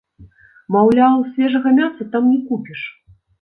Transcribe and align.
Маўляў, 0.75 1.19
свежага 1.35 1.69
мяса 1.81 2.09
там 2.15 2.23
не 2.31 2.41
купіш. 2.49 2.81